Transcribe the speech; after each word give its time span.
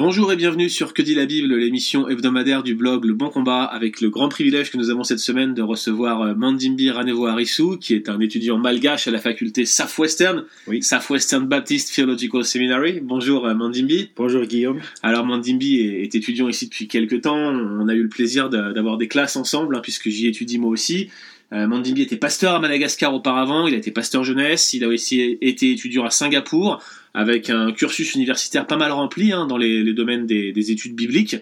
Bonjour 0.00 0.32
et 0.32 0.36
bienvenue 0.36 0.70
sur 0.70 0.94
Que 0.94 1.02
dit 1.02 1.14
la 1.14 1.26
Bible, 1.26 1.54
l'émission 1.54 2.08
hebdomadaire 2.08 2.62
du 2.62 2.74
blog 2.74 3.04
Le 3.04 3.12
Bon 3.12 3.28
Combat, 3.28 3.64
avec 3.64 4.00
le 4.00 4.08
grand 4.08 4.30
privilège 4.30 4.70
que 4.70 4.78
nous 4.78 4.88
avons 4.88 5.04
cette 5.04 5.18
semaine 5.18 5.52
de 5.52 5.60
recevoir 5.60 6.22
euh, 6.22 6.34
Mandimbi 6.34 6.88
Ranevo 6.88 7.26
Arisu, 7.26 7.76
qui 7.78 7.92
est 7.92 8.08
un 8.08 8.18
étudiant 8.18 8.56
malgache 8.56 9.08
à 9.08 9.10
la 9.10 9.18
faculté 9.18 9.66
Southwestern, 9.66 10.46
Oui. 10.66 10.82
Southwestern 10.82 11.46
Baptist 11.46 11.94
Theological 11.94 12.46
Seminary. 12.46 13.00
Bonjour 13.02 13.46
euh, 13.46 13.52
Mandimbi. 13.52 14.08
Bonjour 14.16 14.42
Guillaume. 14.44 14.80
Alors 15.02 15.26
Mandimbi 15.26 15.80
est, 15.80 16.14
étudiant 16.14 16.48
ici 16.48 16.68
depuis 16.68 16.88
quelques 16.88 17.20
temps, 17.20 17.36
on 17.36 17.86
a 17.86 17.92
eu 17.92 18.04
le 18.04 18.08
plaisir 18.08 18.48
d'avoir 18.48 18.96
des 18.96 19.06
classes 19.06 19.36
ensemble, 19.36 19.76
hein, 19.76 19.80
puisque 19.82 20.08
j'y 20.08 20.28
étudie 20.28 20.58
moi 20.58 20.70
aussi. 20.70 21.10
Euh, 21.52 21.66
Mandimbi 21.66 22.02
était 22.02 22.16
pasteur 22.16 22.54
à 22.54 22.60
Madagascar 22.60 23.12
auparavant, 23.12 23.66
il 23.66 23.74
a 23.74 23.76
été 23.76 23.90
pasteur 23.90 24.22
jeunesse, 24.22 24.72
il 24.72 24.84
a 24.84 24.88
aussi 24.88 25.38
été 25.40 25.72
étudiant 25.72 26.04
à 26.04 26.10
Singapour, 26.10 26.80
avec 27.12 27.50
un 27.50 27.72
cursus 27.72 28.14
universitaire 28.14 28.68
pas 28.68 28.76
mal 28.76 28.92
rempli 28.92 29.32
hein, 29.32 29.46
dans 29.46 29.56
les, 29.56 29.92
domaines 29.92 30.26
des, 30.26 30.52
des 30.52 30.70
études 30.70 30.94
bibliques. 30.94 31.36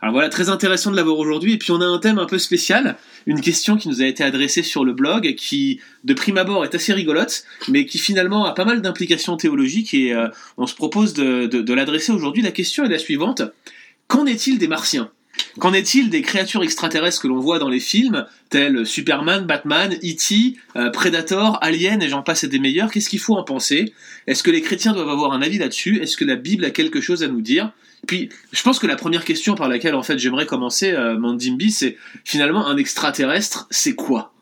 Alors 0.00 0.14
voilà, 0.14 0.30
très 0.30 0.48
intéressant 0.48 0.90
de 0.90 0.96
l'avoir 0.96 1.18
aujourd'hui. 1.18 1.54
Et 1.54 1.58
puis 1.58 1.72
on 1.72 1.80
a 1.82 1.84
un 1.84 1.98
thème 1.98 2.18
un 2.18 2.24
peu 2.24 2.38
spécial, 2.38 2.96
une 3.26 3.42
question 3.42 3.76
qui 3.76 3.88
nous 3.88 4.00
a 4.00 4.06
été 4.06 4.24
adressée 4.24 4.62
sur 4.62 4.82
le 4.82 4.94
blog, 4.94 5.34
qui 5.34 5.80
de 6.04 6.14
prime 6.14 6.38
abord 6.38 6.64
est 6.64 6.74
assez 6.74 6.94
rigolote, 6.94 7.44
mais 7.68 7.84
qui 7.84 7.98
finalement 7.98 8.46
a 8.46 8.54
pas 8.54 8.64
mal 8.64 8.80
d'implications 8.80 9.36
théologiques. 9.36 9.92
Et 9.92 10.14
euh, 10.14 10.28
on 10.56 10.66
se 10.66 10.74
propose 10.74 11.12
de 11.12 11.74
l'adresser 11.74 12.12
aujourd'hui. 12.12 12.42
La 12.42 12.52
question 12.52 12.84
est 12.84 12.88
la 12.88 12.98
suivante 12.98 13.42
qu'en 14.10 14.26
est-il 14.26 14.58
des 14.58 14.68
martiens? 14.68 15.10
Qu'en 15.58 15.72
est-il 15.72 16.10
des 16.10 16.22
créatures 16.22 16.62
extraterrestres 16.62 17.22
que 17.22 17.28
l'on 17.28 17.40
voit 17.40 17.58
dans 17.58 17.68
les 17.68 17.80
films, 17.80 18.26
tels 18.50 18.86
Superman, 18.86 19.46
Batman, 19.46 19.92
E.T., 19.92 20.56
euh, 20.76 20.90
Predator, 20.90 21.58
Alien 21.60 22.02
et 22.02 22.08
j'en 22.08 22.22
passe 22.22 22.44
et 22.44 22.48
des 22.48 22.58
meilleurs? 22.58 22.90
Qu'est-ce 22.90 23.08
qu'il 23.08 23.18
faut 23.18 23.36
en 23.36 23.42
penser? 23.42 23.92
Est-ce 24.26 24.42
que 24.42 24.50
les 24.50 24.62
chrétiens 24.62 24.92
doivent 24.92 25.08
avoir 25.08 25.32
un 25.32 25.42
avis 25.42 25.58
là-dessus? 25.58 26.00
Est-ce 26.00 26.16
que 26.16 26.24
la 26.24 26.36
Bible 26.36 26.64
a 26.64 26.70
quelque 26.70 27.00
chose 27.00 27.22
à 27.22 27.28
nous 27.28 27.40
dire? 27.40 27.72
Puis, 28.06 28.30
je 28.52 28.62
pense 28.62 28.78
que 28.78 28.86
la 28.86 28.96
première 28.96 29.24
question 29.24 29.54
par 29.54 29.68
laquelle 29.68 29.94
en 29.94 30.02
fait 30.02 30.18
j'aimerais 30.18 30.46
commencer, 30.46 30.92
euh, 30.92 31.18
Mandimbi, 31.18 31.70
c'est 31.70 31.96
finalement 32.24 32.66
un 32.66 32.76
extraterrestre, 32.76 33.66
c'est 33.70 33.94
quoi? 33.94 34.32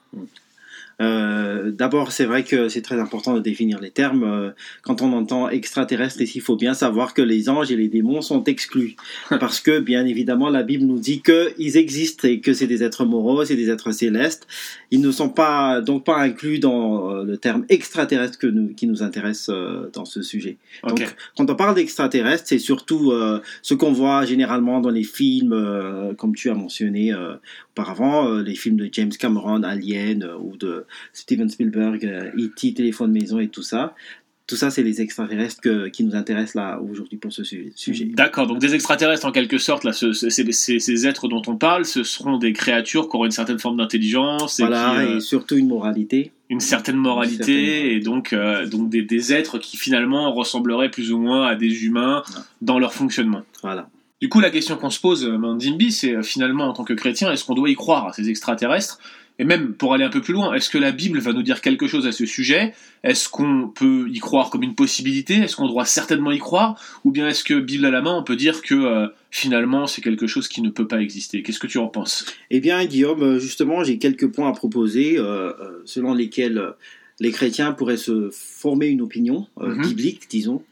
Euh, 1.01 1.71
D'abord, 1.71 2.13
c'est 2.13 2.25
vrai 2.25 2.45
que 2.45 2.69
c'est 2.69 2.83
très 2.83 2.99
important 2.99 3.35
de 3.35 3.41
définir 3.41 3.81
les 3.81 3.91
termes. 3.91 4.25
Euh, 4.25 4.51
Quand 4.83 5.03
on 5.03 5.13
entend 5.13 5.49
extraterrestre, 5.49 6.21
ici, 6.21 6.39
il 6.39 6.41
faut 6.41 6.57
bien 6.57 6.75
savoir 6.75 7.15
que 7.15 7.23
les 7.23 7.49
anges 7.49 7.71
et 7.71 7.77
les 7.77 7.89
démons 7.89 8.21
sont 8.21 8.43
exclus. 8.45 8.97
Parce 9.29 9.61
que, 9.61 9.79
bien 9.79 10.07
évidemment, 10.07 10.49
la 10.49 10.63
Bible 10.63 10.85
nous 10.85 10.99
dit 10.99 11.23
qu'ils 11.23 11.77
existent 11.77 12.27
et 12.27 12.41
que 12.41 12.53
c'est 12.53 12.67
des 12.67 12.83
êtres 12.83 13.05
moraux, 13.05 13.45
c'est 13.45 13.57
des 13.57 13.71
êtres 13.71 13.93
célestes. 13.93 14.47
Ils 14.91 15.01
ne 15.01 15.11
sont 15.11 15.29
pas, 15.29 15.81
donc 15.81 16.05
pas 16.05 16.19
inclus 16.19 16.59
dans 16.59 17.11
euh, 17.11 17.25
le 17.25 17.37
terme 17.37 17.65
extraterrestre 17.69 18.39
que 18.39 18.47
nous, 18.47 18.75
qui 18.75 18.87
nous 18.87 19.03
intéresse 19.03 19.51
dans 19.93 20.05
ce 20.05 20.23
sujet. 20.23 20.57
Ok. 20.83 20.99
Donc, 20.99 21.17
quand 21.37 21.51
on 21.51 21.55
parle 21.55 21.75
d'extraterrestres, 21.75 22.45
c'est 22.47 22.59
surtout 22.59 23.13
euh, 23.13 23.41
ce 23.63 23.75
qu'on 23.75 23.93
voit 23.93 24.25
généralement 24.25 24.81
dans 24.81 24.91
les 24.91 25.05
films, 25.05 25.53
euh, 25.53 26.15
comme 26.15 26.35
tu 26.35 26.51
as 26.51 26.55
mentionné 26.55 27.15
auparavant, 27.73 28.39
les 28.39 28.55
films 28.55 28.77
de 28.77 28.89
James 28.93 29.11
Cameron, 29.11 29.63
Alien, 29.63 30.29
ou 30.41 30.57
de 30.57 30.85
Steven 31.13 31.49
Spielberg, 31.49 32.05
euh, 32.05 32.31
E.T., 32.39 32.75
Téléphone 32.75 33.13
Maison 33.13 33.39
et 33.39 33.49
tout 33.49 33.63
ça. 33.63 33.95
Tout 34.47 34.57
ça, 34.57 34.71
c'est 34.71 34.83
les 34.83 35.03
extraterrestres 35.03 35.61
que- 35.61 35.89
qui 35.89 36.05
nous 36.05 36.15
intéressent 36.17 36.55
là 36.55 36.81
aujourd'hui 36.81 37.19
pour 37.19 37.31
ce 37.31 37.45
su- 37.45 37.71
sujet. 37.77 38.07
D'accord, 38.07 38.47
donc 38.47 38.61
des 38.61 38.75
extraterrestres 38.75 39.27
en 39.27 39.31
quelque 39.31 39.59
sorte, 39.59 39.85
là, 39.85 39.93
ce- 39.93 40.15
ce- 40.15 40.31
ces, 40.31 40.51
ces- 40.53 40.79
ces 40.81 41.07
êtres 41.07 41.29
dont 41.29 41.43
on 41.47 41.57
parle, 41.57 41.85
ce 41.85 42.03
seront 42.03 42.39
des 42.39 42.55
créatures 42.55 43.11
qui 43.11 43.17
auront 43.17 43.27
une 43.27 43.31
certaine 43.31 43.59
forme 43.59 43.77
d'intelligence 43.77 44.59
et 44.59 44.63
Voilà, 44.63 44.95
qui, 45.05 45.13
euh, 45.13 45.17
et 45.17 45.21
surtout 45.21 45.57
une 45.57 45.69
moralité. 45.69 46.33
une 46.49 46.61
certaine 46.61 46.97
moralité 46.97 47.35
Une 47.35 47.41
certaine 47.41 47.57
moralité. 47.59 47.95
et 47.97 48.01
donc, 48.01 48.33
euh, 48.33 48.65
donc 48.67 48.89
des, 48.89 49.03
des 49.03 49.35
êtres 49.35 49.59
qui 49.59 49.77
finalement 49.77 50.33
ressembleraient 50.33 50.91
plus 50.91 51.13
ou 51.13 51.19
moins 51.19 51.47
à 51.47 51.55
des 51.55 51.85
humains 51.85 52.23
Ouais. 52.35 52.41
dans 52.63 52.79
leur 52.79 52.95
fonctionnement. 52.95 53.43
Voilà. 53.63 53.91
Du 54.23 54.31
coup, 54.31 54.41
la 54.41 54.51
question 54.51 54.77
qu'on 54.79 54.89
se 54.91 54.99
pose, 54.99 55.27
Mandimbi, 55.27 55.93
c'est 55.93 56.23
finalement 56.23 56.65
en 56.69 56.73
tant 56.73 56.85
que 56.85 56.95
chrétien, 56.95 57.31
est-ce 57.31 57.45
qu'on 57.45 57.55
doit 57.55 57.69
y 57.69 57.75
croire 57.75 58.07
à 58.07 58.13
ces 58.15 58.31
extraterrestres? 58.31 58.99
Et 59.41 59.45
même 59.45 59.75
pour 59.75 59.95
aller 59.95 60.03
un 60.05 60.09
peu 60.11 60.21
plus 60.21 60.33
loin, 60.35 60.53
est-ce 60.55 60.69
que 60.69 60.79
la 60.79 60.91
Bible 60.91 61.21
va 61.21 61.33
nous 61.33 61.43
dire 61.45 61.61
quelque 61.61 61.87
chose 61.87 62.07
à 62.09 62.13
ce 62.13 62.27
sujet? 62.27 62.75
Est-ce 63.05 63.29
qu'on 63.29 63.69
peut 63.69 64.09
y 64.11 64.19
croire 64.19 64.51
comme 64.51 64.65
une 64.65 64.75
possibilité? 64.75 65.35
Est-ce 65.35 65.55
qu'on 65.55 65.69
doit 65.69 65.85
certainement 65.85 66.33
y 66.33 66.39
croire? 66.39 66.81
Ou 67.05 67.13
bien 67.13 67.29
est-ce 67.29 67.45
que 67.45 67.55
Bible 67.55 67.87
à 67.87 67.91
la 67.91 68.03
main, 68.03 68.15
on 68.17 68.25
peut 68.25 68.35
dire 68.35 68.63
que 68.63 68.75
euh, 68.75 69.07
finalement 69.31 69.87
c'est 69.87 70.03
quelque 70.03 70.27
chose 70.27 70.49
qui 70.49 70.61
ne 70.61 70.71
peut 70.71 70.89
pas 70.89 71.01
exister? 71.01 71.43
Qu'est-ce 71.45 71.61
que 71.61 71.69
tu 71.69 71.79
en 71.79 71.87
penses? 71.87 72.27
Eh 72.51 72.59
bien, 72.59 72.85
Guillaume, 72.85 73.23
euh, 73.23 73.39
justement, 73.39 73.85
j'ai 73.85 73.99
quelques 73.99 74.27
points 74.27 74.49
à 74.49 74.53
proposer 74.53 75.19
euh, 75.19 75.53
selon 75.85 76.15
lesquels 76.15 76.73
les 77.21 77.31
chrétiens 77.31 77.73
pourraient 77.73 77.97
se 77.97 78.31
former 78.33 78.87
une 78.89 79.01
opinion 79.03 79.47
euh, 79.61 79.75
Mhm. 79.75 79.83
biblique, 79.83 80.23
disons, 80.31 80.63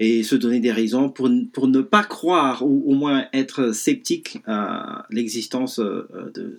et 0.00 0.24
se 0.24 0.34
donner 0.34 0.58
des 0.58 0.72
raisons 0.72 1.08
pour, 1.08 1.28
ne 1.28 1.80
pas 1.80 2.02
croire 2.02 2.64
ou 2.66 2.82
au 2.86 2.94
moins 2.94 3.26
être 3.32 3.72
sceptique 3.72 4.38
à 4.46 5.06
l'existence 5.10 5.78
euh, 5.78 6.08
de, 6.34 6.56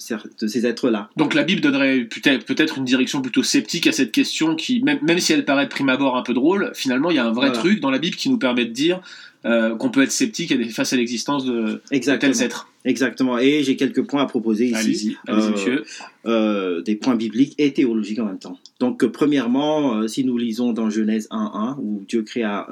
ces 0.48 0.66
êtres-là. 0.66 1.10
Donc 1.18 1.34
la 1.34 1.44
Bible 1.44 1.62
donnerait 1.62 2.06
peut-être 2.06 2.78
une 2.78 2.86
direction 2.86 3.22
plutôt 3.22 3.44
sceptique 3.44 3.88
à 3.88 3.92
cette 3.92 4.12
question 4.12 4.56
qui, 4.56 4.82
même, 4.84 5.00
même 5.02 5.20
si 5.20 5.34
elle 5.34 5.44
paraît 5.44 5.66
de 5.66 5.70
prime 5.70 5.90
abord 5.90 6.16
un 6.16 6.24
peu 6.24 6.34
drôle, 6.34 6.72
finalement 6.74 7.12
il 7.12 7.18
y 7.18 7.20
a 7.20 7.26
un 7.26 7.32
vrai 7.32 7.48
Voilà. 7.48 7.62
truc 7.62 7.82
dans 7.82 7.92
la 7.92 8.00
Bible 8.00 8.16
qui 8.16 8.30
nous 8.30 8.38
permet 8.38 8.66
de 8.66 8.72
dire 8.72 9.02
euh, 9.46 9.76
qu'on 9.76 9.90
peut 9.90 10.02
être 10.04 10.12
sceptique 10.12 10.54
face 10.72 10.92
à 10.94 10.96
l'existence 10.96 11.46
de, 11.46 11.82
de 11.92 12.18
tels 12.18 12.42
êtres. 12.42 12.70
Exactement. 12.84 13.40
Et 13.40 13.64
j'ai 13.64 13.76
quelques 13.76 14.04
points 14.04 14.22
à 14.22 14.26
proposer 14.28 14.66
ici. 14.66 14.76
Allez-y, 14.76 15.18
allez-y 15.28 15.46
Euh, 15.48 15.52
monsieur. 15.52 15.84
euh, 16.28 16.82
des 16.82 16.96
points 16.96 17.16
bibliques 17.16 17.56
et 17.58 17.74
théologiques 17.74 18.20
en 18.20 18.26
même 18.26 18.38
temps. 18.38 18.60
Donc, 18.80 19.04
premièrement, 19.08 20.08
si 20.08 20.24
nous 20.24 20.38
lisons 20.38 20.72
dans 20.72 20.90
Genèse 20.92 21.28
1.1, 21.32 21.78
où 21.80 22.04
Dieu 22.08 22.22
créa 22.22 22.68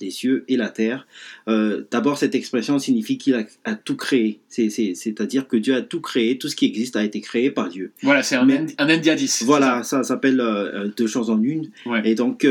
les 0.00 0.10
cieux 0.10 0.44
et 0.48 0.56
la 0.56 0.68
terre, 0.70 1.06
d'abord, 1.46 2.16
cette 2.16 2.34
expression 2.34 2.78
signifie 2.78 3.18
qu'il 3.18 3.34
a, 3.34 3.44
a 3.64 3.74
tout 3.74 3.96
créé. 3.96 4.40
C'est- 4.48 4.70
c'est- 4.70 4.94
C'est-à-dire 4.94 5.46
que 5.48 5.56
Dieu 5.58 5.74
a 5.74 5.82
tout 5.82 6.00
créé, 6.00 6.38
tout 6.38 6.48
ce 6.48 6.56
qui 6.56 6.64
existe 6.66 6.96
a 6.96 7.04
été 7.04 7.20
créé 7.20 7.50
par 7.50 7.68
Dieu. 7.68 7.92
Voilà, 8.02 8.22
c'est 8.22 8.36
un, 8.36 8.44
mais- 8.44 8.64
un 8.78 8.88
c'est 9.26 9.44
Voilà, 9.44 9.82
ça 9.82 10.02
s'appelle 10.02 10.42
deux 10.96 11.06
choses 11.06 11.28
en 11.30 11.42
une. 11.42 11.70
Ouais. 11.86 12.00
Et 12.04 12.14
donc, 12.14 12.46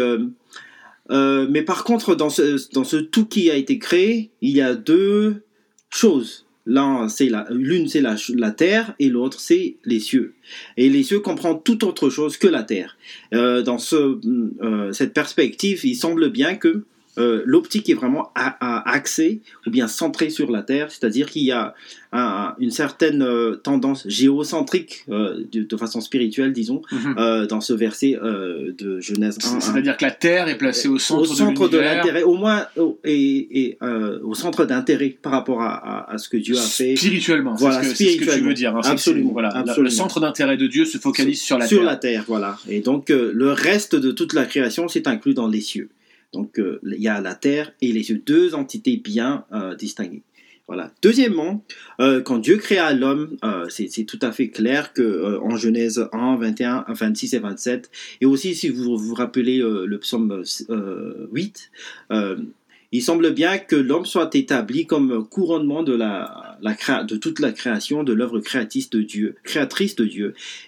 euh, 1.10 1.48
mais 1.50 1.62
par 1.62 1.84
contre, 1.84 2.16
dans 2.16 2.30
ce, 2.30 2.98
tout 2.98 3.26
qui 3.26 3.50
a 3.50 3.56
été 3.56 3.80
créé, 3.80 4.32
il 4.42 4.52
y 4.52 4.62
a 4.62 4.76
deux 4.76 5.44
choses. 5.90 6.46
L'une, 6.66 7.08
c'est 7.88 8.02
la, 8.02 8.16
la 8.36 8.52
terre, 8.52 8.94
et 9.00 9.08
l'autre, 9.08 9.40
c'est 9.40 9.78
les 9.86 10.02
cieux. 10.02 10.34
Et 10.76 10.90
les 10.90 11.04
cieux 11.04 11.22
comprennent 11.22 11.62
tout 11.64 11.86
autre 11.86 12.10
chose 12.10 12.38
que 12.38 12.48
la 12.48 12.64
terre. 12.64 12.98
Euh, 13.34 13.62
dans 13.62 13.78
euh, 13.94 14.92
cette 14.92 15.14
perspective, 15.14 15.86
il 15.86 15.96
semble 15.96 16.30
bien 16.30 16.56
que 16.56 16.84
euh, 17.18 17.42
l'optique 17.46 17.90
est 17.90 17.94
vraiment 17.94 18.32
a- 18.36 18.58
a- 18.60 18.90
axée 18.92 19.42
ou 19.66 19.70
bien 19.70 19.88
centrée 19.88 20.30
sur 20.30 20.52
la 20.52 20.62
terre, 20.62 20.92
c'est-à-dire 20.92 21.30
qu'il 21.30 21.44
y 21.44 21.52
a 21.52 21.74
un- 22.14 22.54
une 22.60 22.72
certaine 22.72 23.22
euh, 23.22 23.56
tendance 23.56 24.08
géocentrique 24.08 25.04
euh, 25.10 25.44
de, 25.52 25.64
de 25.64 25.78
façon 25.78 26.00
spirituelle, 26.02 26.54
disons, 26.54 26.82
Mhm. 26.92 27.48
dans 27.48 27.62
ce 27.62 27.74
verset 27.74 28.18
de 28.22 29.00
Genèse 29.00 29.38
1. 29.44 29.60
C'est-à-dire 29.60 29.98
que 29.98 30.06
la 30.06 30.12
Terre 30.12 30.48
est 30.48 30.58
placée 30.58 30.88
au 30.88 30.98
centre, 31.00 31.22
au 31.22 31.26
centre 31.36 31.68
de 31.70 31.78
l'intérêt, 31.78 32.24
au 32.24 32.36
moins 32.36 32.66
au- 32.78 32.98
et, 33.04 33.62
et, 33.66 33.78
au 34.24 34.34
centre 34.36 34.66
d'intérêt 34.66 35.16
par 35.22 35.32
rapport 35.32 35.62
à, 35.62 35.74
à- 35.76 36.14
à 36.14 36.18
ce 36.18 36.30
que 36.30 36.38
Dieu 36.38 36.58
a 36.58 36.62
fait 36.62 36.96
Spirituellement, 36.96 37.56
Voilà, 37.56 37.84
c'est 37.84 37.90
ce, 37.90 37.92
que- 37.92 37.98
c'est 37.98 38.26
ce 38.26 38.26
que 38.32 38.38
tu 38.40 38.42
veux 38.46 38.54
dire. 38.54 38.76
hein. 38.76 38.82
Absolument, 38.84 39.28
c'est- 39.30 39.34
Voilà, 39.34 39.50
la- 39.50 39.60
absolument. 39.60 39.84
Le 39.84 39.90
centre 39.90 40.20
d'intérêt 40.20 40.58
de 40.58 40.68
Dieu 40.68 40.86
se 40.86 40.98
focalise 40.98 41.42
sur 41.42 41.58
la 41.58 41.68
sur 41.68 41.80
Terre. 41.80 41.86
la 41.86 41.96
terre, 41.96 42.24
voilà. 42.28 42.58
Et 42.70 42.82
donc 42.82 43.10
le 43.10 43.52
reste 43.52 43.96
de 43.96 44.12
toute 44.12 44.34
la 44.34 44.46
création 44.46 44.88
c'est 44.88 45.08
inclus 45.08 45.34
dans 45.34 45.48
les 45.48 45.62
cieux. 45.62 45.90
Donc 46.34 46.60
euh, 46.60 46.80
il 46.84 47.02
y 47.02 47.08
a 47.08 47.22
la 47.22 47.36
terre 47.36 47.74
et 47.82 47.92
les 47.92 48.14
deux 48.14 48.54
entités 48.56 48.98
bien 48.98 49.46
euh, 49.52 49.76
distinguées. 49.76 50.24
Voilà. 50.68 50.92
Deuxièmement, 51.02 51.64
euh, 52.02 52.22
quand 52.22 52.40
Dieu 52.40 52.58
créa 52.58 52.92
l'homme, 52.92 53.38
c'est 53.70 54.04
tout 54.04 54.20
à 54.22 54.34
fait 54.34 54.50
clair 54.50 54.92
que 54.92 55.40
en 55.42 55.56
Genèse 55.56 56.10
1, 56.12 56.36
21, 56.36 56.86
26 56.90 57.36
et 57.36 57.40
27, 57.40 57.90
et 58.20 58.26
aussi 58.26 58.54
si 58.54 58.68
vous 58.68 58.98
vous 58.98 59.14
rappelez 59.14 59.60
le 59.60 59.98
psaume 59.98 60.44
euh, 60.70 61.28
8, 61.32 61.72
euh, 62.12 62.36
il 62.92 63.02
semble 63.02 63.34
bien 63.34 63.58
que 63.58 63.78
l'homme 63.78 64.06
soit 64.06 64.36
établi 64.36 64.86
comme 64.86 65.26
couronnement 65.30 65.84
de, 65.84 67.16
toute 67.16 67.40
la 67.40 67.52
création, 67.54 68.04
de 68.04 68.12
l'œuvre 68.12 68.40
créatrice 68.40 68.90
de 68.90 69.02
Dieu, 69.02 69.36
créatrice 69.44 69.96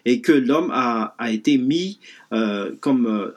et 0.06 0.22
que 0.22 0.31
l'homme 0.31 0.72
a, 0.74 1.16
été 1.30 1.57
mis 1.57 2.00
comme 2.81 3.33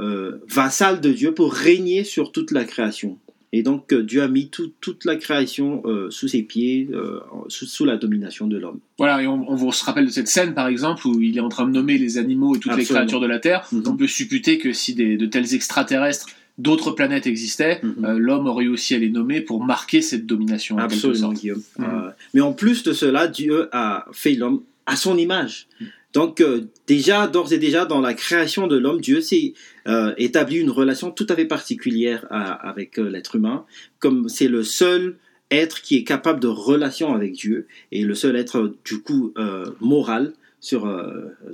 euh, 0.00 0.38
vassal 0.48 1.00
de 1.00 1.12
Dieu 1.12 1.32
pour 1.34 1.52
régner 1.52 2.02
sur 2.04 2.32
toute 2.32 2.50
la 2.50 2.64
création. 2.64 3.18
Et 3.52 3.62
donc 3.64 3.92
euh, 3.92 4.02
Dieu 4.04 4.22
a 4.22 4.28
mis 4.28 4.48
tout- 4.48 4.72
toute 4.80 5.04
la 5.04 5.16
création 5.16 5.82
euh, 5.84 6.08
sous 6.10 6.28
ses 6.28 6.42
pieds, 6.42 6.88
euh, 6.92 7.18
sous, 7.48 7.66
sous 7.66 7.84
la 7.84 7.96
domination 7.96 8.46
de 8.46 8.56
l'homme. 8.56 8.78
Voilà, 8.96 9.20
et 9.22 9.26
on, 9.26 9.50
on 9.50 9.56
vous 9.56 9.72
se 9.72 9.84
rappelle 9.84 10.06
de 10.06 10.10
cette 10.10 10.28
scène, 10.28 10.54
par 10.54 10.68
exemple, 10.68 11.06
où 11.08 11.20
il 11.20 11.36
est 11.36 11.40
en 11.40 11.48
train 11.48 11.66
de 11.66 11.72
nommer 11.72 11.98
les 11.98 12.16
animaux 12.16 12.54
et 12.54 12.60
toutes 12.60 12.76
les 12.76 12.84
créatures 12.84 13.20
de 13.20 13.26
la 13.26 13.40
Terre. 13.40 13.66
Mhm. 13.72 13.82
On 13.86 13.96
peut 13.96 14.06
supputer 14.06 14.58
que 14.58 14.72
si 14.72 14.94
des, 14.94 15.16
de 15.16 15.26
tels 15.26 15.52
extraterrestres 15.54 16.26
d'autres 16.58 16.92
planètes 16.92 17.26
existaient, 17.26 17.80
Mhm. 17.82 18.18
l'homme 18.18 18.46
aurait 18.46 18.68
aussi 18.68 18.94
à 18.94 18.98
les 18.98 19.10
nommer 19.10 19.40
pour 19.40 19.64
marquer 19.64 20.00
cette 20.00 20.26
domination. 20.26 20.78
Absolument. 20.78 21.32
Guillaume. 21.32 21.62
Mhm. 21.78 22.12
Mais 22.34 22.40
en 22.42 22.52
plus 22.52 22.84
de 22.84 22.92
cela, 22.92 23.26
Dieu 23.26 23.68
a 23.72 24.04
fait 24.12 24.34
l'homme 24.34 24.62
à 24.86 24.94
son 24.94 25.16
image. 25.18 25.66
Donc 26.12 26.40
euh, 26.40 26.62
déjà, 26.86 27.26
d'ores 27.26 27.52
et 27.52 27.58
déjà, 27.58 27.84
dans 27.84 28.00
la 28.00 28.14
création 28.14 28.66
de 28.66 28.76
l'homme, 28.76 29.00
Dieu 29.00 29.20
s'est 29.20 29.54
euh, 29.86 30.12
établi 30.18 30.58
une 30.58 30.70
relation 30.70 31.10
tout 31.10 31.26
à 31.28 31.36
fait 31.36 31.44
particulière 31.44 32.26
avec 32.30 32.98
euh, 32.98 33.08
l'être 33.08 33.36
humain, 33.36 33.64
comme 33.98 34.28
c'est 34.28 34.48
le 34.48 34.62
seul 34.62 35.16
être 35.50 35.82
qui 35.82 35.96
est 35.96 36.04
capable 36.04 36.40
de 36.40 36.48
relation 36.48 37.14
avec 37.14 37.32
Dieu 37.32 37.66
et 37.92 38.04
le 38.04 38.14
seul 38.14 38.36
être 38.36 38.74
du 38.84 39.02
coup 39.02 39.34
moral 39.80 40.32
sur 40.60 40.88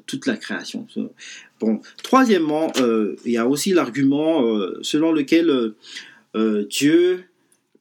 toute 0.05 0.27
la 0.27 0.37
création. 0.37 0.87
Bon, 1.61 1.81
troisièmement, 2.03 2.71
il 3.25 3.33
y 3.33 3.39
a 3.39 3.47
aussi 3.47 3.73
l'argument 3.73 4.43
selon 4.83 5.13
lequel 5.13 5.73
Dieu, 6.69 7.25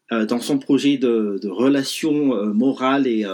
dans 0.10 0.39
son 0.39 0.57
projet 0.57 0.98
de, 0.98 1.38
de 1.42 1.50
relation 1.50 2.45
morale 2.54 3.07
et 3.07 3.25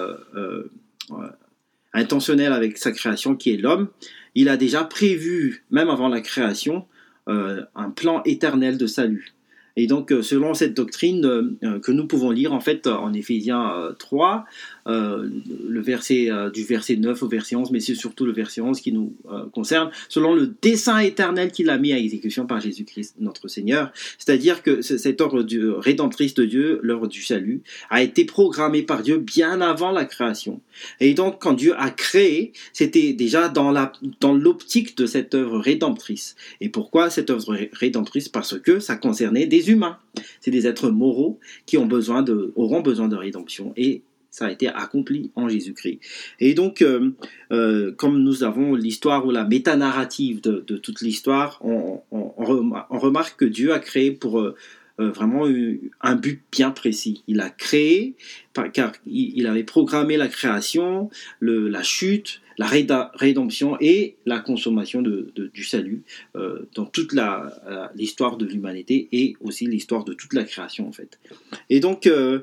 intentionnelle 1.94 2.54
avec 2.54 2.78
sa 2.78 2.92
création, 2.92 3.36
qui 3.36 3.52
est 3.52 3.58
l'homme, 3.58 3.90
il 4.36 4.50
a 4.50 4.58
déjà 4.58 4.84
prévu, 4.84 5.64
même 5.72 5.90
avant 5.90 6.08
la 6.08 6.22
création, 6.22 6.86
euh, 7.28 7.64
un 7.76 7.90
plan 7.90 8.22
éternel 8.24 8.78
de 8.78 8.88
salut. 8.88 9.34
Et 9.78 9.88
donc, 9.88 10.12
euh, 10.12 10.22
selon 10.22 10.54
cette 10.54 10.74
doctrine 10.74 11.26
euh, 11.26 11.80
que 11.80 11.92
nous 11.92 12.08
pouvons 12.08 12.32
lire 12.32 12.54
en 12.54 12.60
fait 12.60 12.88
en 12.88 13.14
Éphésiens 13.14 13.72
euh, 13.74 13.94
3, 13.94 14.46
euh, 14.88 15.30
le 15.68 15.82
verset 15.82 16.30
euh, 16.32 16.50
du 16.50 16.64
verset 16.64 16.96
9 16.96 17.22
au 17.24 17.28
verset 17.28 17.56
11, 17.56 17.72
mais 17.72 17.80
c'est 17.80 17.96
surtout 17.96 18.26
le 18.26 18.32
verset 18.34 18.62
11 18.62 18.80
qui 18.82 18.92
nous 18.92 19.14
euh, 19.32 19.46
concerne, 19.54 19.90
selon 20.10 20.34
le 20.36 20.54
dessein 20.62 21.00
éternel 21.00 21.52
qu'il 21.52 21.70
a 21.70 21.78
mis 21.78 21.94
à 21.94 21.98
exécution 22.00 22.46
par 22.48 22.60
Jésus-Christ 22.62 23.16
notre 23.20 23.48
Seigneur. 23.48 23.92
C'est-à-dire 24.18 24.64
que 24.64 24.82
ce- 24.82 24.98
cette 24.98 25.22
œuvre 25.22 25.44
du, 25.44 25.70
rédemptrice 25.70 26.34
de 26.34 26.46
Dieu, 26.46 26.80
l'œuvre 26.84 27.08
du 27.08 27.22
salut, 27.24 27.62
a 27.90 28.02
été 28.02 28.26
programmée 28.26 28.84
par 28.84 29.02
Dieu 29.04 29.18
bien 29.18 29.62
avant 29.62 29.92
la 29.92 30.06
création. 30.06 30.62
Et 31.00 31.14
donc, 31.14 31.42
quand 31.42 31.54
Dieu 31.54 31.74
a 31.78 31.90
créé, 31.90 32.54
c'était 32.74 33.14
déjà 33.14 33.50
dans 33.50 33.72
dans 34.20 34.34
l'optique 34.34 34.98
de 34.98 35.06
cette 35.06 35.36
œuvre 35.36 35.60
rédemptrice. 35.60 36.36
Et 36.60 36.70
pourquoi 36.70 37.10
cette 37.10 37.30
œuvre 37.30 37.54
ré- 37.54 37.70
rédemptrice? 37.74 38.30
Parce 38.30 38.60
que 38.60 38.80
ça 38.80 38.96
concernait 38.96 39.46
des 39.46 39.70
humains. 39.70 39.98
C'est 40.40 40.52
des 40.52 40.68
êtres 40.68 40.90
moraux 40.90 41.40
qui 41.66 41.78
ont 41.78 41.86
besoin 41.86 42.22
de, 42.22 42.52
auront 42.56 42.82
besoin 42.82 43.08
de 43.08 43.16
rédemption. 43.16 43.74
Et 43.78 44.02
ça 44.32 44.46
a 44.48 44.52
été 44.52 44.68
accompli 44.70 45.30
en 45.36 45.48
Jésus-Christ. 45.48 46.00
Et 46.40 46.54
donc, 46.56 46.82
euh, 46.82 47.12
euh, 47.52 47.92
comme 47.92 48.24
nous 48.24 48.44
avons 48.44 48.74
l'histoire 48.76 49.26
ou 49.26 49.32
la 49.32 49.44
métanarrative 49.44 50.42
de, 50.42 50.64
de 50.66 50.78
toute 50.78 51.02
l'histoire, 51.02 51.60
on, 51.64 52.02
on- 52.12 52.34
on 52.38 52.44
remar- 52.46 52.88
on 52.90 52.98
remarque 52.98 53.38
que 53.38 53.46
Dieu 53.46 53.74
a 53.74 53.80
créé 53.80 54.12
pour 54.12 54.40
euh, 54.40 54.56
vraiment 54.98 55.46
un 56.02 56.16
but 56.16 56.42
bien 56.52 56.72
précis. 56.72 57.24
Il 57.28 57.40
a 57.42 57.50
créé, 57.50 58.16
car 58.74 58.92
il, 59.06 59.48
avait 59.48 59.64
programmé 59.64 60.16
la 60.18 60.28
création, 60.28 61.10
la 61.42 61.82
chute, 61.84 62.41
la 62.58 62.68
rédemption 62.68 63.78
et 63.80 64.16
la 64.26 64.40
consommation 64.40 65.02
de, 65.02 65.32
du 65.54 65.64
salut 65.64 66.04
euh, 66.36 66.68
dans 66.76 66.86
toute 66.86 67.14
la- 67.14 67.92
l'histoire 67.96 68.38
de 68.38 68.46
l'humanité 68.46 69.08
et 69.12 69.36
aussi 69.42 69.66
l'histoire 69.68 70.04
de 70.04 70.14
toute 70.14 70.34
la 70.34 70.44
création 70.44 70.88
en 70.88 70.92
fait. 70.92 71.20
Et 71.70 71.80
donc, 71.80 72.08
euh, 72.08 72.40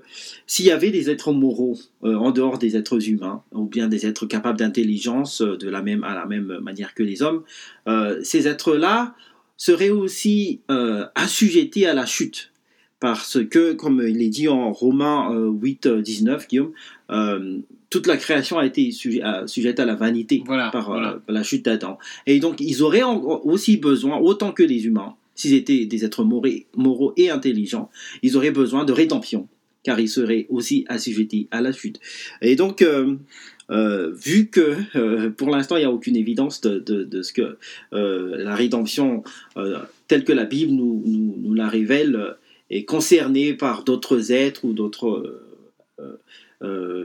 s'il 0.46 0.66
y 0.66 0.70
avait 0.70 0.90
des 0.90 1.10
êtres 1.10 1.32
moraux 1.32 1.78
euh, 2.04 2.14
en 2.14 2.30
dehors 2.30 2.58
des 2.58 2.76
êtres 2.76 3.08
humains, 3.08 3.42
ou 3.52 3.64
bien 3.64 3.88
des 3.88 4.06
êtres 4.06 4.26
capables 4.26 4.58
d'intelligence 4.58 5.42
euh, 5.42 5.56
de 5.56 5.68
la 5.68 5.82
même, 5.82 6.04
à 6.04 6.14
la 6.14 6.26
même 6.26 6.58
manière 6.60 6.94
que 6.94 7.02
les 7.02 7.22
hommes, 7.22 7.42
euh, 7.86 8.20
ces 8.22 8.48
êtres-là 8.48 9.14
seraient 9.56 9.90
aussi 9.90 10.60
euh, 10.70 11.04
assujettis 11.14 11.84
à 11.86 11.94
la 11.94 12.06
chute. 12.06 12.52
Parce 13.00 13.38
que, 13.44 13.74
comme 13.74 14.02
il 14.06 14.20
est 14.22 14.28
dit 14.28 14.48
en 14.48 14.72
Romains 14.72 15.32
euh, 15.32 15.48
8, 15.50 15.86
euh, 15.86 16.02
19, 16.02 16.48
Guillaume, 16.48 16.72
euh, 17.10 17.58
toute 17.90 18.06
la 18.06 18.16
création 18.16 18.58
a 18.58 18.66
été 18.66 18.90
sujet- 18.90 19.22
sujette 19.46 19.78
à 19.80 19.84
la 19.84 19.94
vanité 19.94 20.42
Voilà, 20.44 20.70
par 20.70 20.90
euh, 20.90 20.94
voilà. 20.94 21.20
la 21.28 21.42
chute 21.42 21.64
d'Adam. 21.64 21.98
Et 22.26 22.40
donc, 22.40 22.60
ils 22.60 22.82
auraient 22.82 23.04
en- 23.04 23.22
aussi 23.44 23.76
besoin, 23.76 24.18
autant 24.18 24.52
que 24.52 24.62
les 24.64 24.86
humains, 24.86 25.14
s'ils 25.36 25.54
étaient 25.54 25.86
des 25.86 26.04
êtres 26.04 26.24
moraux, 26.24 26.48
moraux 26.76 27.12
et 27.16 27.30
intelligents, 27.30 27.88
ils 28.22 28.36
auraient 28.36 28.50
besoin 28.50 28.84
de 28.84 28.92
rédemption, 28.92 29.46
car 29.84 30.00
ils 30.00 30.08
seraient 30.08 30.46
aussi 30.48 30.84
assujettis 30.88 31.46
à 31.52 31.60
la 31.60 31.72
chute. 31.72 32.00
Et 32.42 32.56
donc, 32.56 32.82
euh, 32.82 33.14
euh, 33.70 34.10
vu 34.12 34.48
que 34.48 35.28
pour 35.28 35.50
l'instant, 35.50 35.76
il 35.76 35.80
n'y 35.80 35.84
a 35.86 35.92
aucune 35.92 36.16
évidence 36.16 36.60
de, 36.62 36.80
de- 36.80 37.04
de 37.04 37.22
ce 37.22 37.32
que 37.32 37.56
la 37.92 38.54
rédemption, 38.56 39.22
telle 40.08 40.24
que 40.24 40.32
la 40.32 40.44
Bible 40.44 40.72
nous, 40.72 41.02
nous- 41.06 41.36
nous 41.38 41.54
la 41.54 41.68
révèle, 41.68 42.34
est 42.70 42.84
concernée 42.84 43.54
par 43.54 43.84
d'autres 43.84 44.32
êtres 44.32 44.64
ou 44.64 44.72
d'autres 44.72 45.42
euh, 46.00 46.20
euh, 46.62 47.04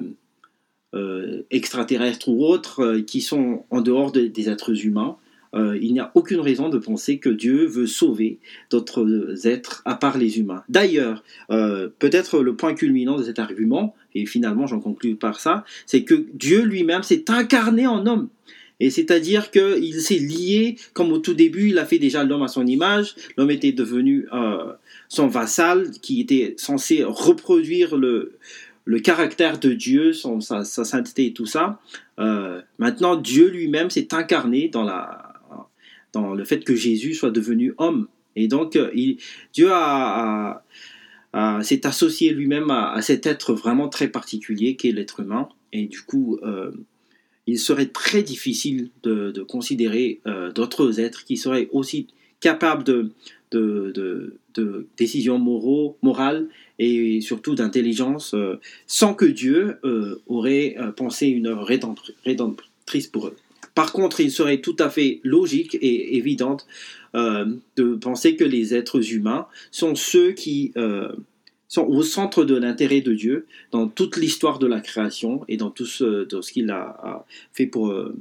euh, 0.95 1.41
extraterrestres 1.51 2.29
ou 2.29 2.45
autres 2.45 2.97
qui 2.99 3.21
sont 3.21 3.65
en 3.69 3.81
dehors 3.81 4.11
de- 4.11 4.27
des 4.27 4.49
êtres 4.49 4.85
humains, 4.85 5.17
il 5.55 5.93
n'y 5.93 5.99
a 5.99 6.11
aucune 6.15 6.39
raison 6.39 6.69
de 6.69 6.79
penser 6.79 7.19
que 7.19 7.29
Dieu 7.29 7.67
veut 7.67 7.85
sauver 7.85 8.39
d'autres 8.71 9.45
êtres 9.45 9.83
à 9.85 9.93
part 9.93 10.17
les 10.17 10.39
humains. 10.39 10.63
D'ailleurs, 10.67 11.23
peut-être 11.47 12.39
le 12.39 12.55
point 12.55 12.73
culminant 12.73 13.19
de 13.19 13.23
cet 13.23 13.37
argument, 13.37 13.93
et 14.15 14.25
finalement 14.25 14.65
j'en 14.65 14.79
conclus 14.79 15.15
par 15.15 15.39
ça, 15.39 15.63
c'est 15.85 16.05
que 16.05 16.25
Dieu 16.33 16.63
lui-même 16.63 17.03
s'est 17.03 17.29
incarné 17.29 17.85
en 17.85 18.07
homme. 18.07 18.29
Et 18.83 18.89
c'est-à-dire 18.89 19.49
qu'il 19.49 20.01
s'est 20.01 20.19
lié, 20.19 20.75
comme 20.91 21.13
au 21.13 21.17
tout 21.17 21.33
début, 21.33 21.69
il 21.69 21.79
a 21.79 21.85
fait 21.85 21.99
déjà 21.99 22.25
l'homme 22.25 22.43
à 22.43 22.49
son 22.49 22.67
image, 22.67 23.15
l'homme 23.37 23.49
était 23.51 23.71
devenu 23.71 24.27
euh, 24.33 24.73
son 25.07 25.27
vassal, 25.27 25.89
qui 26.01 26.19
était 26.19 26.53
censé 26.57 27.01
reproduire 27.01 27.95
le, 27.95 28.33
caractère 29.01 29.57
de 29.57 29.71
Dieu, 29.71 30.11
son, 30.11 30.41
sa, 30.41 30.65
sa 30.65 30.83
sainteté 30.83 31.27
et 31.27 31.33
tout 31.33 31.45
ça. 31.45 31.79
Euh, 32.19 32.61
maintenant, 32.77 33.15
Dieu 33.15 33.47
lui-même 33.47 33.89
s'est 33.89 34.13
incarné 34.13 34.67
dans, 34.67 34.83
le 36.35 36.43
fait 36.43 36.65
que 36.65 36.75
Jésus 36.75 37.13
soit 37.13 37.31
devenu 37.31 37.73
homme. 37.77 38.09
Et 38.35 38.49
donc, 38.49 38.75
euh, 38.75 38.91
Dieu 39.53 39.69
s'est 41.61 41.87
associé 41.87 42.33
lui-même 42.33 42.69
à, 42.69 43.01
cet 43.01 43.27
être 43.27 43.53
vraiment 43.53 43.87
très 43.87 44.09
particulier 44.09 44.75
qu'est 44.75 44.91
l'être 44.91 45.21
humain. 45.21 45.47
Et 45.71 45.85
du 45.85 46.01
coup, 46.01 46.41
il 47.47 47.59
serait 47.59 47.87
très 47.87 48.23
difficile 48.23 48.89
de, 49.03 49.43
considérer 49.43 50.19
euh, 50.27 50.51
d'autres 50.51 50.99
êtres 50.99 51.25
qui 51.25 51.37
seraient 51.37 51.69
aussi 51.71 52.07
capables 52.39 52.83
de, 52.83 53.11
décisions 54.97 55.39
moraux, 55.39 55.97
morales 56.01 56.47
et 56.79 57.21
surtout 57.21 57.55
d'intelligence 57.55 58.33
euh, 58.33 58.59
sans 58.87 59.13
que 59.13 59.25
Dieu 59.25 59.77
euh, 59.83 60.21
aurait 60.27 60.75
pensé 60.95 61.27
une 61.27 61.47
œuvre 61.47 61.65
rédemptri- 61.65 62.15
rédemptrice 62.25 63.07
pour 63.07 63.27
eux. 63.27 63.35
Par 63.75 63.91
contre, 63.91 64.19
il 64.19 64.31
serait 64.31 64.61
tout 64.61 64.75
à 64.79 64.89
fait 64.89 65.19
logique 65.23 65.75
et 65.81 66.17
évidente 66.17 66.67
de 67.15 67.95
penser 67.95 68.35
que 68.35 68.43
les 68.43 68.75
êtres 68.75 69.13
humains 69.13 69.47
sont 69.71 69.95
ceux 69.95 70.31
qui 70.31 70.73
sont 71.73 71.87
au 71.87 72.03
centre 72.03 72.45
de 72.45 72.55
l'intérêt 72.55 73.01
de 73.01 73.13
Dieu 73.13 73.47
dans 73.71 73.87
toute 73.87 74.17
l'histoire 74.17 74.59
de 74.59 74.67
la 74.67 74.79
création 74.79 75.43
et 75.47 75.57
dans 75.57 75.71
tout 75.71 75.87
ce, 75.87 76.51
qu'il 76.51 76.69
a, 76.69 77.25
fait 77.51 77.65
pour, 77.65 77.89
euh, 77.89 78.15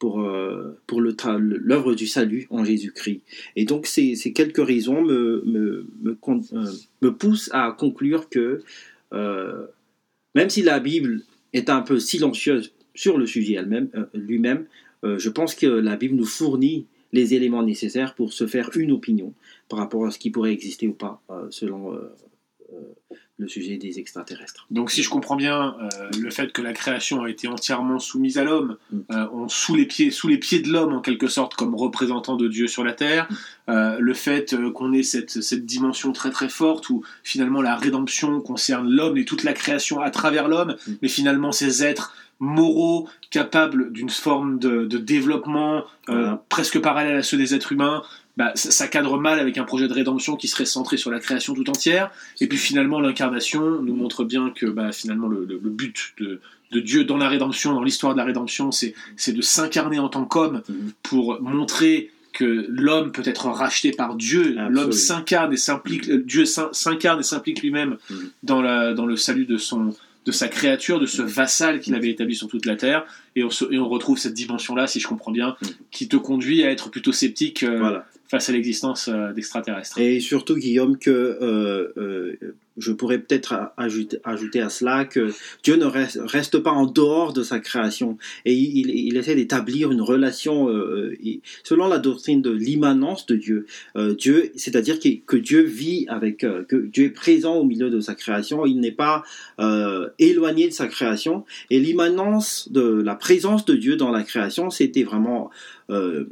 pour, 0.00 0.22
euh, 0.22 0.76
pour 0.88 1.00
l'œuvre 1.00 1.94
du 1.94 2.08
salut 2.08 2.48
en 2.50 2.64
Jésus-Christ. 2.64 3.20
Et 3.54 3.64
donc 3.64 3.86
ces, 3.86 4.16
ces 4.16 4.32
quelques 4.32 4.66
raisons 4.66 5.02
me, 5.02 5.40
me, 5.46 5.86
me, 6.02 6.18
euh, 6.52 6.72
me 7.00 7.14
poussent 7.14 7.48
à 7.52 7.70
conclure 7.78 8.28
que 8.28 8.60
même 9.12 10.50
si 10.50 10.62
la 10.62 10.80
Bible 10.80 11.22
est 11.52 11.70
un 11.70 11.82
peu 11.82 12.00
silencieuse 12.00 12.72
sur 12.96 13.18
le 13.18 13.26
sujet 13.26 13.54
elle-même, 13.54 13.88
lui-même, 14.14 14.66
je 15.04 15.28
pense 15.28 15.54
que 15.54 15.66
la 15.66 15.94
Bible 15.94 16.16
nous 16.16 16.26
fournit 16.26 16.86
les 17.12 17.34
éléments 17.34 17.62
nécessaires 17.62 18.14
pour 18.14 18.32
se 18.32 18.48
faire 18.48 18.70
une 18.74 18.90
opinion 18.90 19.32
par 19.68 19.78
rapport 19.78 20.06
à 20.06 20.10
ce 20.10 20.18
qui 20.18 20.30
pourrait 20.30 20.52
exister 20.52 20.88
ou 20.88 20.92
pas 20.92 21.22
selon 21.50 21.96
le 23.40 23.48
sujet 23.48 23.76
des 23.78 23.98
extraterrestres. 23.98 24.66
Donc 24.70 24.90
si 24.90 25.02
je 25.02 25.08
comprends 25.08 25.34
bien, 25.36 25.74
euh, 25.80 25.88
le 26.20 26.30
fait 26.30 26.52
que 26.52 26.60
la 26.62 26.72
création 26.72 27.22
a 27.24 27.30
été 27.30 27.48
entièrement 27.48 27.98
soumise 27.98 28.36
à 28.38 28.44
l'homme, 28.44 28.76
Mm. 28.92 28.98
euh, 29.12 29.26
on- 29.32 29.48
sous, 29.48 29.74
les 29.74 29.86
pieds, 29.86 30.10
sous 30.10 30.28
les 30.28 30.36
pieds 30.38 30.60
de 30.60 30.70
l'homme 30.70 30.92
en 30.92 31.00
quelque 31.00 31.26
sorte 31.26 31.54
comme 31.54 31.74
représentant 31.74 32.36
de 32.36 32.46
Dieu 32.48 32.66
sur 32.68 32.84
la 32.84 32.92
terre, 32.92 33.28
euh, 33.68 33.96
le 33.98 34.14
fait 34.14 34.54
qu'on 34.74 34.92
ait 34.92 35.02
cette, 35.02 35.42
cette 35.42 35.64
dimension 35.64 36.12
très 36.12 36.30
très 36.30 36.48
forte 36.48 36.90
où 36.90 37.02
finalement 37.24 37.62
la 37.62 37.76
rédemption 37.76 38.40
concerne 38.40 38.88
l'homme 38.88 39.16
et 39.16 39.24
toute 39.24 39.42
la 39.42 39.52
création 39.54 40.00
à 40.00 40.10
travers 40.10 40.46
l'homme, 40.46 40.76
Mm. 40.86 40.92
mais 41.02 41.08
finalement 41.08 41.52
ces 41.52 41.82
êtres 41.82 42.14
moraux 42.42 43.06
capables 43.30 43.92
d'une 43.92 44.08
forme 44.10 44.58
de, 44.58 44.86
de 44.86 44.98
développement 44.98 45.78
euh, 45.78 45.82
Voilà. 46.08 46.42
presque 46.48 46.80
parallèle 46.80 47.16
à 47.16 47.22
ceux 47.22 47.36
des 47.36 47.54
êtres 47.54 47.72
humains, 47.72 48.02
bah, 48.36 48.52
ça, 48.54 48.88
cadre 48.88 49.18
mal 49.18 49.38
avec 49.38 49.58
un 49.58 49.64
projet 49.64 49.88
de 49.88 49.92
rédemption 49.92 50.36
qui 50.36 50.48
serait 50.48 50.64
centré 50.64 50.96
sur 50.96 51.10
la 51.10 51.18
création 51.20 51.52
tout 51.54 51.68
entière. 51.68 52.10
Et 52.40 52.46
puis 52.46 52.58
finalement, 52.58 53.00
l'incarnation 53.00 53.82
nous 53.82 53.94
montre 53.94 54.24
bien 54.24 54.50
que 54.50 54.66
bah, 54.66 54.92
finalement 54.92 55.28
le, 55.28 55.44
le- 55.44 55.60
le 55.62 55.70
but 55.70 56.12
de, 56.20 56.40
de 56.72 56.80
Dieu 56.80 57.04
dans 57.04 57.16
la 57.18 57.28
rédemption, 57.28 57.74
dans 57.74 57.82
l'histoire 57.82 58.12
de 58.14 58.18
la 58.18 58.24
rédemption, 58.24 58.70
c'est 58.72 58.94
de 59.32 59.40
s'incarner 59.42 59.98
en 59.98 60.08
tant 60.08 60.24
qu'homme 60.24 60.62
Mhm. 60.68 60.92
pour 61.02 61.40
montrer 61.42 62.10
que 62.32 62.66
l'homme 62.68 63.10
peut 63.10 63.24
être 63.24 63.46
racheté 63.46 63.90
par 63.90 64.14
Dieu. 64.14 64.54
L'homme 64.70 64.92
s'incarne 64.92 65.52
et 65.52 65.56
s'implique, 65.56 66.08
euh, 66.08 66.22
Dieu 66.24 66.44
s'in- 66.44 66.68
s'incarne 66.72 67.18
et 67.20 67.24
s'implique 67.24 67.60
lui-même 67.60 67.96
Mhm. 68.08 68.30
dans, 68.44 68.62
la, 68.62 68.94
dans 68.94 69.04
le 69.04 69.16
salut 69.16 69.46
de 69.46 69.56
son, 69.58 69.94
de 70.26 70.32
sa 70.32 70.46
créature, 70.48 71.00
de 71.00 71.06
ce 71.06 71.22
vassal 71.22 71.80
qu'il 71.80 71.94
avait 71.96 72.10
établi 72.10 72.36
sur 72.36 72.46
toute 72.46 72.66
la 72.66 72.76
terre, 72.76 73.04
et 73.34 73.42
on, 73.42 73.50
se- 73.50 73.64
et 73.72 73.78
on 73.80 73.88
retrouve 73.88 74.16
cette 74.16 74.34
dimension-là, 74.34 74.86
si 74.86 75.00
je 75.00 75.08
comprends 75.08 75.32
bien, 75.32 75.56
qui 75.90 76.06
te 76.08 76.16
conduit 76.16 76.62
à 76.62 76.70
être 76.70 76.88
plutôt 76.90 77.10
sceptique 77.12 77.64
euh, 77.64 77.78
Voilà. 77.80 78.06
Face 78.30 78.48
à 78.48 78.52
l'existence 78.52 79.08
euh, 79.08 79.32
d'extraterrestres. 79.32 79.98
Et 79.98 80.20
surtout, 80.20 80.56
Guillaume, 80.56 80.98
que 80.98 81.10
euh, 81.10 81.92
euh, 81.96 82.54
je 82.76 82.92
pourrais 82.92 83.18
peut-être 83.18 83.72
ajouter, 83.76 84.60
à 84.60 84.68
cela 84.68 85.04
que 85.04 85.32
Dieu 85.64 85.74
ne 85.76 85.84
reste, 85.84 86.58
pas 86.58 86.70
en 86.70 86.86
dehors 86.86 87.32
de 87.32 87.42
sa 87.42 87.58
création 87.58 88.18
et 88.44 88.54
il, 88.54 89.16
essaie 89.16 89.34
d'établir 89.34 89.90
une 89.90 90.00
relation 90.00 90.68
euh, 90.68 91.16
et- 91.22 91.40
selon 91.64 91.88
la 91.88 91.98
doctrine 91.98 92.40
de 92.40 92.50
l'immanence 92.50 93.26
de 93.26 93.34
Dieu. 93.34 93.66
Euh, 93.96 94.14
Dieu, 94.14 94.52
c'est-à-dire 94.54 94.98
que, 95.00 95.36
Dieu 95.36 95.62
vit 95.62 96.06
avec, 96.08 96.44
euh, 96.44 96.62
que 96.64 96.76
Dieu 96.76 97.06
est 97.06 97.10
présent 97.10 97.56
au 97.56 97.64
milieu 97.64 97.90
de 97.90 98.00
sa 98.00 98.14
création. 98.14 98.64
Il 98.64 98.78
n'est 98.78 98.92
pas 98.92 99.24
euh, 99.58 100.08
éloigné 100.18 100.68
de 100.68 100.72
sa 100.72 100.86
création 100.86 101.44
et 101.70 101.80
l'immanence 101.80 102.70
de 102.70 103.02
la 103.02 103.16
présence 103.16 103.64
de 103.64 103.74
Dieu 103.74 103.96
dans 103.96 104.10
la 104.12 104.22
création, 104.22 104.70
c'était 104.70 105.02
vraiment 105.02 105.50
euh, 105.90 106.26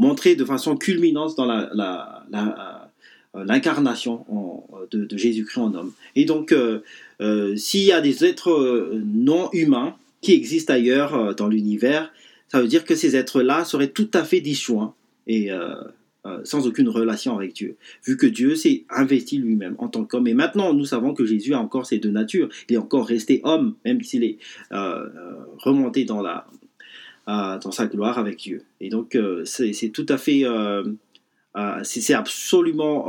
montré 0.00 0.34
de 0.34 0.46
façon 0.46 0.76
culminante 0.76 1.36
dans 1.36 1.44
la, 1.44 2.24
euh, 3.36 3.44
l'incarnation 3.44 4.24
de, 4.90 5.06
Jésus-Christ 5.16 5.60
en 5.60 5.74
homme. 5.74 5.92
Et 6.16 6.24
donc, 6.24 6.52
euh, 6.52 6.80
euh, 7.20 7.54
s'il 7.56 7.82
y 7.82 7.92
a 7.92 8.00
des 8.00 8.24
êtres 8.24 8.90
non 9.04 9.50
humains 9.52 9.94
qui 10.22 10.32
existent 10.32 10.72
ailleurs 10.72 11.34
dans 11.36 11.48
l'univers, 11.48 12.10
ça 12.48 12.60
veut 12.60 12.66
dire 12.66 12.84
que 12.84 12.94
ces 12.94 13.14
êtres-là 13.14 13.64
seraient 13.64 13.90
tout 13.90 14.08
à 14.14 14.24
fait 14.24 14.40
disjoints 14.40 14.94
et 15.26 15.50
sans 16.44 16.66
aucune 16.66 16.88
relation 16.88 17.36
avec 17.36 17.54
Dieu, 17.54 17.76
vu 18.04 18.16
que 18.16 18.26
Dieu 18.26 18.54
s'est 18.54 18.84
investi 18.90 19.38
lui-même 19.38 19.74
en 19.78 19.88
tant 19.88 20.04
qu'homme. 20.04 20.26
Et 20.26 20.34
maintenant, 20.34 20.74
nous 20.74 20.84
savons 20.84 21.14
que 21.14 21.24
Jésus 21.24 21.54
a 21.54 21.60
encore 21.60 21.86
ces 21.86 21.98
deux 21.98 22.10
natures. 22.10 22.48
Il 22.68 22.74
est 22.74 22.78
encore 22.78 23.06
resté 23.06 23.40
homme, 23.44 23.76
même 23.84 24.02
s'il 24.02 24.24
est 24.24 24.38
remonté 24.70 26.04
dans 26.04 26.20
la 26.20 26.46
dans 27.62 27.70
sa 27.70 27.86
gloire 27.86 28.18
avec 28.18 28.38
Dieu. 28.38 28.62
Et 28.80 28.88
donc, 28.88 29.14
euh, 29.14 29.44
c'est 29.44 29.72
c'est 29.72 29.90
tout 29.90 30.06
à 30.08 30.18
fait, 30.18 30.44
euh, 30.44 30.84
euh, 31.56 31.80
c'est 31.82 32.00
c'est 32.00 32.14
absolument 32.14 33.08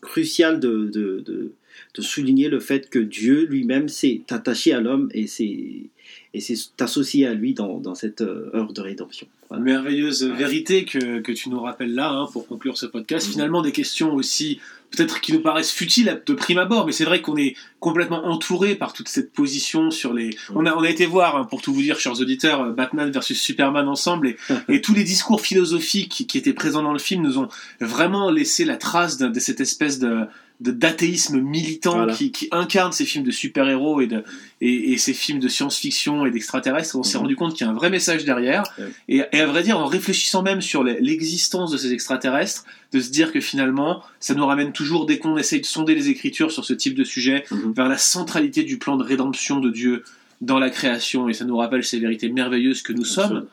crucial 0.00 0.60
de, 0.60 0.90
de, 0.92 1.22
de, 1.24 1.52
de 1.94 2.02
souligner 2.02 2.48
le 2.48 2.60
fait 2.60 2.90
que 2.90 2.98
Dieu 2.98 3.46
lui-même 3.46 3.88
s'est 3.88 4.22
attaché 4.30 4.72
à 4.72 4.80
l'homme 4.80 5.08
et 5.12 5.26
s'est 5.26 5.90
et 6.34 6.40
s'est 6.40 6.58
associé 6.80 7.26
à 7.26 7.34
lui 7.34 7.54
dans, 7.54 7.78
dans 7.78 7.94
cette 7.94 8.20
heure 8.20 8.72
de 8.72 8.80
rédemption. 8.80 9.26
Voilà. 9.48 9.62
merveilleuse 9.62 10.24
vérité 10.24 10.84
que, 10.84 11.20
que 11.20 11.32
tu 11.32 11.50
nous 11.50 11.60
rappelles 11.60 11.94
là 11.94 12.10
hein, 12.10 12.28
pour 12.32 12.46
conclure 12.46 12.78
ce 12.78 12.86
podcast. 12.86 13.26
Mhm. 13.26 13.32
Finalement, 13.32 13.62
des 13.62 13.72
questions 13.72 14.14
aussi 14.14 14.58
peut-être 14.94 15.20
qui 15.20 15.32
nous 15.32 15.40
paraissent 15.40 15.70
futiles 15.72 16.22
de 16.24 16.34
prime 16.34 16.58
abord, 16.58 16.86
mais 16.86 16.92
c'est 16.92 17.04
vrai 17.04 17.20
qu'on 17.20 17.36
est 17.36 17.54
complètement 17.80 18.24
entouré 18.26 18.74
par 18.74 18.92
toute 18.92 19.08
cette 19.08 19.32
position 19.32 19.90
sur 19.90 20.12
les. 20.14 20.30
On 20.54 20.64
a, 20.66 20.74
on 20.74 20.82
a 20.82 20.88
été 20.90 21.06
voir, 21.06 21.36
hein, 21.36 21.44
pour 21.44 21.60
tout 21.62 21.72
vous 21.74 21.82
dire, 21.82 21.98
chers 21.98 22.20
auditeurs, 22.20 22.62
euh, 22.62 22.70
Batman 22.72 23.10
versus 23.10 23.40
Superman 23.40 23.88
ensemble, 23.88 24.28
et, 24.28 24.36
et 24.68 24.80
tous 24.80 24.94
les 24.94 25.04
discours 25.04 25.40
philosophiques 25.40 26.10
qui, 26.10 26.26
qui 26.26 26.38
étaient 26.38 26.52
présents 26.52 26.82
dans 26.82 26.92
le 26.92 26.98
film 26.98 27.22
nous 27.22 27.38
ont 27.38 27.48
vraiment 27.80 28.30
laissé 28.30 28.64
la 28.64 28.76
trace 28.76 29.16
de, 29.18 29.28
de 29.28 29.40
cette 29.40 29.60
espèce 29.60 29.98
de 29.98 30.20
de- 30.60 30.70
d'athéisme 30.70 31.40
militant 31.40 31.94
Voilà. 31.96 32.14
qui, 32.14 32.30
qui 32.30 32.46
incarne 32.52 32.92
ces 32.92 33.04
films 33.04 33.24
de 33.24 33.32
super-héros 33.32 34.00
et, 34.00 34.06
de, 34.06 34.22
et, 34.66 34.92
et 34.92 34.96
ces 34.98 35.12
films 35.12 35.40
de 35.40 35.48
science-fiction 35.48 36.24
et 36.26 36.30
d'extraterrestres. 36.30 36.96
On 36.96 37.02
s'est 37.02 37.16
Mhm. 37.18 37.22
rendu 37.22 37.36
compte 37.36 37.54
qu'il 37.54 37.66
y 37.66 37.68
a 37.68 37.72
un 37.72 37.74
vrai 37.74 37.90
message 37.90 38.24
derrière. 38.24 38.62
Et, 39.08 39.22
et 39.32 39.40
à 39.40 39.46
vrai 39.46 39.62
dire, 39.62 39.78
en 39.78 39.86
réfléchissant 39.86 40.42
même 40.42 40.60
sur 40.62 40.82
l'existence 40.84 41.70
de 41.70 41.76
ces 41.76 41.92
extraterrestres, 41.92 42.64
de 42.92 43.00
se 43.00 43.10
dire 43.10 43.32
que 43.32 43.40
finalement, 43.40 44.02
ça 44.20 44.34
nous 44.34 44.46
ramène 44.46 44.72
toujours, 44.72 45.04
dès 45.06 45.18
qu'on 45.18 45.36
essaye 45.36 45.60
de 45.60 45.66
sonder 45.66 45.94
les 45.94 46.08
Écritures 46.08 46.50
sur 46.52 46.64
ce 46.64 46.72
type 46.72 46.94
de 46.94 47.04
sujet, 47.04 47.44
Mhm. 47.50 47.72
vers 47.72 47.88
la 47.88 47.98
centralité 47.98 48.62
du 48.62 48.78
plan 48.78 48.96
de 48.96 49.04
rédemption 49.04 49.60
de 49.60 49.70
Dieu 49.70 50.02
dans 50.40 50.58
la 50.58 50.70
création. 50.70 51.28
Et 51.28 51.34
ça 51.34 51.44
nous 51.44 51.56
rappelle 51.56 51.84
ces 51.84 51.98
vérités 51.98 52.28
merveilleuses 52.30 52.82
que 52.82 52.92
nous 52.92 53.04
sommes, 53.04 53.46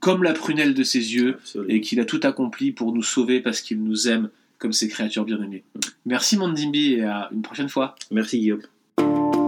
comme 0.00 0.22
la 0.22 0.32
prunelle 0.32 0.74
de 0.74 0.82
ses 0.82 1.14
yeux, 1.14 1.34
Absolument. 1.38 1.74
et 1.74 1.80
qu'il 1.80 2.00
a 2.00 2.04
tout 2.04 2.20
accompli 2.24 2.72
pour 2.72 2.92
nous 2.94 3.02
sauver 3.02 3.40
parce 3.40 3.60
qu'il 3.60 3.82
nous 3.82 4.08
aime 4.08 4.30
comme 4.58 4.72
ses 4.72 4.88
créatures 4.88 5.24
bien-aimées. 5.26 5.62
Merci 6.06 6.36
Mandimbi 6.38 6.94
et 6.94 7.02
à 7.04 7.28
une 7.32 7.42
prochaine 7.42 7.68
fois. 7.68 7.94
Merci 8.10 8.38
Guillaume. 8.40 8.62